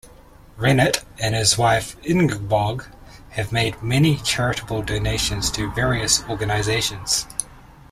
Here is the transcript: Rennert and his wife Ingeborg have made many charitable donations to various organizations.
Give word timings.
Rennert 0.57 1.03
and 1.19 1.35
his 1.35 1.59
wife 1.59 1.95
Ingeborg 2.03 2.87
have 3.33 3.51
made 3.51 3.83
many 3.83 4.15
charitable 4.17 4.81
donations 4.81 5.51
to 5.51 5.69
various 5.73 6.23
organizations. 6.27 7.27